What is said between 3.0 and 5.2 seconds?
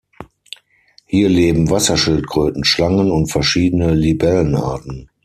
und verschiedene Libellenarten.